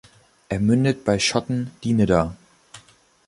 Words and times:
Er 0.49 0.59
mündet 0.59 1.05
bei 1.05 1.19
Schotten 1.19 1.69
die 1.83 1.93
"Nidda". 1.93 2.35